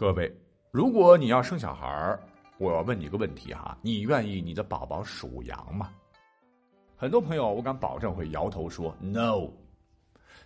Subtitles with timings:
[0.00, 0.34] 各位，
[0.70, 2.18] 如果你要生小孩儿，
[2.56, 5.90] 我要问你个问题哈，你愿意你的宝宝属羊吗？
[6.96, 9.46] 很多朋友，我敢保证会摇头说 no。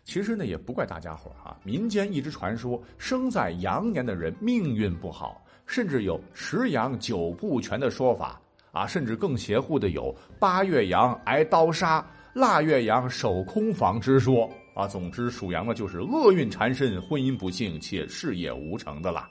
[0.03, 8.43] 其实呢，也不怪大家伙儿哈，民间一直传说生在羊年的人命运不好，甚至有十羊九不全的说法
[8.73, 14.89] 啊，甚至更邪乎的有八月羊挨刀杀、腊月羊守空房之说啊。
[14.89, 19.31] 总之，属羊的就是厄运缠身、婚姻不幸且事业无成的啦。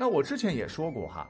[0.00, 1.28] 那我之前也说过哈，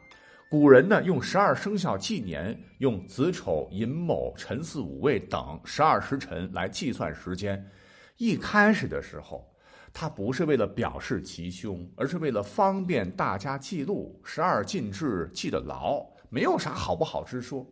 [0.48, 7.68] 古人呢用十二生肖纪年，用子丑寅卯辰巳午未等十二时辰来计算时间。
[8.16, 9.44] 一开始的时候，
[9.92, 14.20] 它不是为了表示吉凶，而是为了方便大家记录。
[14.22, 17.66] 十二进制记得牢，没有啥好不好之说。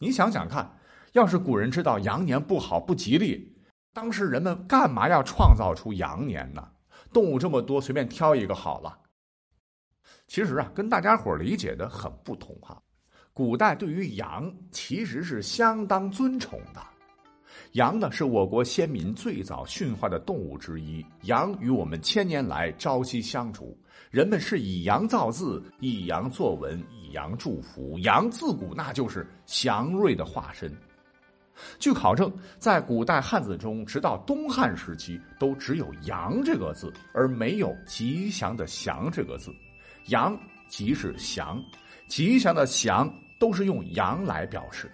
[0.00, 0.76] 你想想看，
[1.12, 3.56] 要是古人知道羊年不好不吉利，
[3.94, 6.68] 当时人们干嘛要创造出羊年呢？
[7.12, 8.98] 动物这么多，随便挑一个好了。
[10.32, 12.82] 其实啊，跟大家伙理解的很不同哈。
[13.34, 16.80] 古代对于羊其实是相当尊崇的。
[17.72, 21.04] 羊呢，是我国先民最早驯化的动物之一。
[21.24, 23.78] 羊与我们千年来朝夕相处，
[24.10, 27.98] 人们是以羊造字，以羊作文，以羊祝福。
[27.98, 30.74] 羊自古那就是祥瑞的化身。
[31.78, 39.54] 据考证，在古代汉字中，直到东汉时期，都只有“羊”这个字，而没有“吉祥”的“祥”这个字。
[40.06, 41.62] 羊即是祥，
[42.08, 44.90] 吉祥的“祥”都是用“羊”来表示。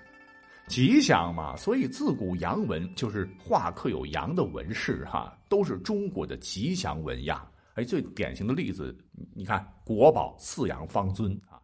[0.66, 7.46] 吉祥嘛，所以自古阳文就是画刻有羊的纹饰，哈，都是中国的吉祥纹样。
[7.74, 8.94] 哎，最典型的例子，
[9.34, 11.56] 你看国宝四羊方尊啊。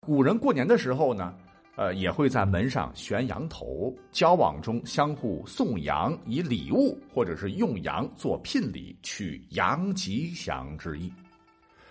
[0.00, 1.34] 古人过年的时候呢，
[1.76, 11.12] 呃，也会在门上悬羊头，交往中相互送羊以礼物，或者是用羊做聘礼，取羊吉祥之意。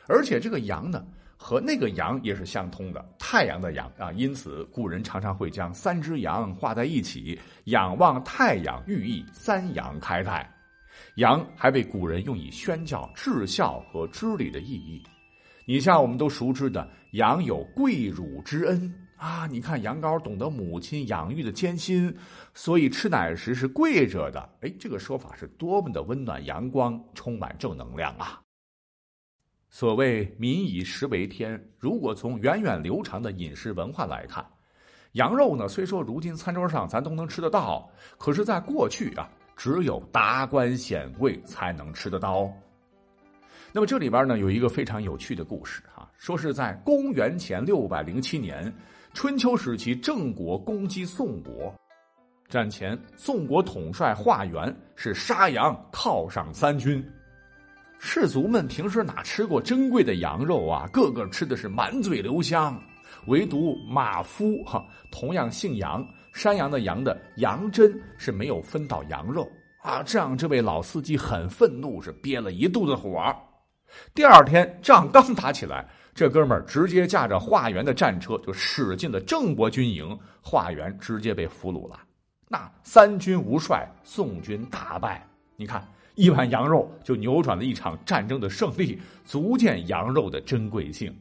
[0.10, 1.06] 而且这个羊呢。
[1.42, 10.46] 和那个羊也是相通的，太阳的阳啊，因此古人常常会将三只羊画在一起，仰望太阳，寓意三阳开泰。
[11.16, 15.02] 羊还被古人用以宣教、至孝和知礼的意义。
[15.66, 22.14] 你像我们都熟知的“羊有跪乳之恩”啊，你看羊羔懂得母亲养育的艰辛，
[22.54, 24.42] 所以吃奶时是跪着的。
[24.60, 28.42] 哎，这个说法是多么的温暖阳光，充满正能量啊！
[29.70, 34.44] 所谓民以食为天，如果从源远流长的饮食文化来看，
[35.12, 37.88] 羊肉呢，虽说如今餐桌上咱都能吃得到，
[38.18, 42.52] 可是，在过去啊，只有达官显贵才能吃得到。
[43.72, 48.74] 那么这里边呢，有一个非常有趣的故事哈，说是在公元前六百零七年，
[49.14, 51.72] 春秋时期，郑国攻击宋国，
[52.48, 57.08] 战前，宋国统帅华元是杀羊犒赏三军。
[58.02, 60.88] 士卒们平时哪吃过珍贵的羊肉啊？
[60.88, 62.82] 个个吃的是满嘴留香，
[63.28, 69.48] 唯独马夫哈，同样姓杨，山羊的羊的杨真是没有分到羊肉
[69.84, 70.02] 啊！
[70.02, 73.22] 这让，这位老司机很愤怒，是憋了一肚子火。
[74.16, 75.86] 第二天仗刚打起来，
[76.16, 82.00] 这哥们儿直接驾着化元的战车就驶进了郑国军营，化元直接被俘虏了。
[82.48, 85.28] 那三军无帅，宋军大败。
[85.58, 85.86] 你看。
[86.20, 91.16] 一碗羊肉就扭转了一场战争的胜利，足见羊肉的珍贵性。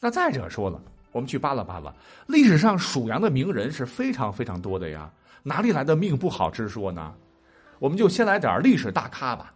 [0.00, 0.82] 那再者说了，
[1.12, 1.94] 我们去扒拉扒拉，
[2.26, 5.08] 历史上属羊的名人是非常非常多的呀，
[5.44, 7.14] 哪里来的命不好之说呢？
[7.78, 9.54] 我们就先来点历史大咖吧。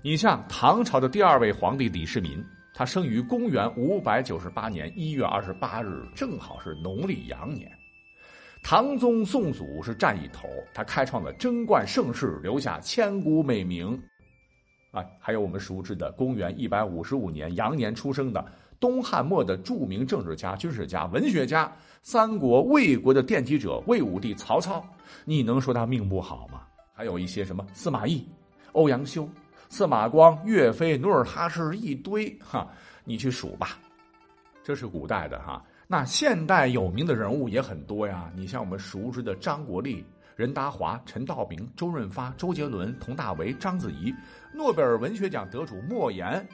[0.00, 2.42] 你像唐朝的第二位皇帝李世民，
[2.72, 7.70] 他生于公元五百九十八年一月二十八日，正好是农历羊年。
[8.62, 14.00] 唐宗宋祖是占一头，他开创了贞观盛世，留下千古美名。
[14.92, 18.44] 啊，还有我们熟知的公元一百五十五年羊年出生的
[18.78, 21.70] 东汉末的著名政治家、军事家、文学家，
[22.02, 24.84] 三国魏国的奠基者魏武帝曹操，
[25.24, 26.62] 你能说他命不好吗？
[26.94, 28.26] 还有一些什么司马懿、
[28.72, 29.28] 欧阳修、
[29.68, 32.70] 司马光、岳飞、努尔哈赤一堆，哈，
[33.02, 33.78] 你去数吧。
[34.62, 35.64] 这是古代的哈。
[35.92, 40.02] 那现代有名的人物也很多呀，你像我们熟知的张国立、
[40.34, 44.10] 任达华、陈道明、周润发、周杰伦、佟大为、章子怡，
[44.54, 46.48] 诺贝尔文学奖得主莫言。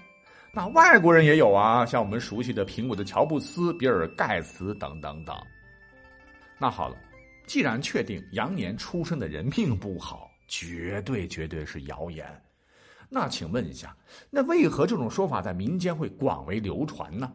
[0.53, 5.37] 那外国人也有啊，像我们熟悉的苹果的乔布斯、比尔盖茨等等等。
[6.59, 6.97] 那好了，
[7.47, 12.27] 既然确定羊年出生的人命不好，绝对绝对是谣言。
[13.09, 13.97] 那请问一下，
[14.31, 17.33] 那为何这种说法在民间会广为流传呢？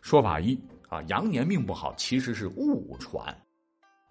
[0.00, 0.58] 说法一
[0.88, 3.34] 啊，羊年命不好，其实是误传。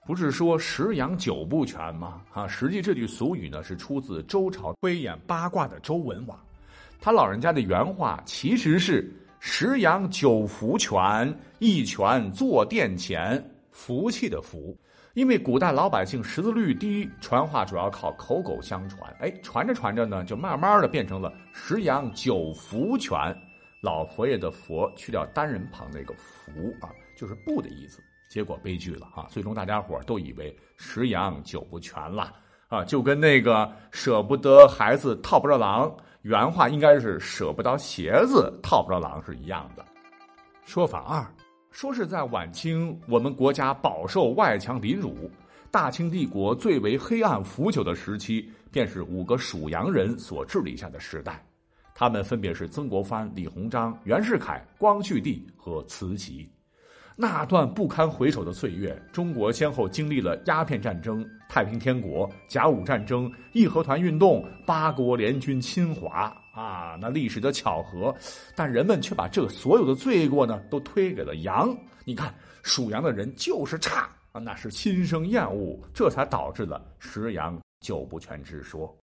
[0.07, 2.21] 不是说十羊九不全吗？
[2.33, 6.37] 啊，实际这句俗语呢是出自周朝推演八卦的周文王。
[6.99, 14.75] 他老人家的原话其实是“十羊九福全，一全坐殿前”，福气的福。
[15.13, 19.13] 因为古代老百姓识字率低，传话主要靠口口相传。
[19.19, 23.17] 哎，传着传着呢，就慢慢的变成了“十羊九福全”。
[23.81, 27.99] 老佛爷的“佛”去掉单人旁那个“福”啊，就是“不”的意思。
[28.29, 29.27] 结果悲剧了啊！
[29.29, 32.33] 最终大家伙都以为十羊九不全了
[32.69, 39.83] 啊，就跟那个舍不得孩子套不着狼，原话应该是舍不得鞋子套不着狼是一样的。
[40.63, 41.25] 说法二。
[41.71, 45.31] 说是在晚清，我们国家饱受外强凌辱，
[45.71, 51.41] 大清帝国最为黑暗腐朽的时期，便是五个属羊人所治理下的时代。
[51.93, 56.49] 他们分别是曾国藩、李鸿章、袁世凯、光绪帝和慈禧。
[57.15, 66.35] 那段不堪回首的岁月，中国先后经历了鸦片战争、太平天国、甲午战争、义和团运动、八国联军侵华。
[66.53, 68.13] 啊，那历史的巧合，
[68.57, 71.73] 但人们却把这所有的罪过呢，都推给了羊。
[72.03, 78.93] 你看，属羊的人就是差啊，那是心生厌恶，这才导致了十羊九不全之说。